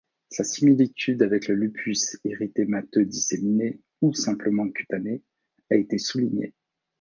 [0.31, 5.21] Sa similitude avec le lupus érythémateux disséminé ou simplement cutanée
[5.69, 6.55] a été soulignée.